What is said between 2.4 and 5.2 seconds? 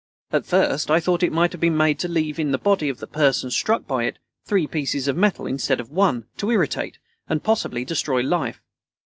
the body of the person struck by it three pieces of